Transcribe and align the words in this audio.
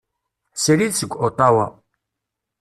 Srid 0.63 0.93
seg 0.97 1.11
Otawa. 1.27 1.67